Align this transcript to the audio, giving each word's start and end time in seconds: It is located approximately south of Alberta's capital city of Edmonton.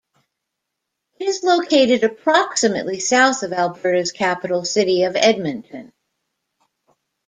It 1.19 1.25
is 1.27 1.43
located 1.43 2.03
approximately 2.03 2.99
south 2.99 3.43
of 3.43 3.53
Alberta's 3.53 4.11
capital 4.11 4.65
city 4.65 5.03
of 5.03 5.15
Edmonton. 5.15 5.93